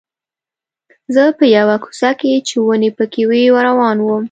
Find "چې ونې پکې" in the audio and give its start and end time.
2.47-3.23